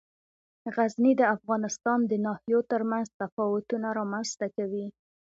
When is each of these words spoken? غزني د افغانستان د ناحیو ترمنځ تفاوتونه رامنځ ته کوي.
غزني 0.75 1.13
د 1.17 1.21
افغانستان 1.35 1.99
د 2.07 2.13
ناحیو 2.25 2.59
ترمنځ 2.71 3.07
تفاوتونه 3.21 3.87
رامنځ 3.99 4.29
ته 4.39 4.47
کوي. 4.55 4.85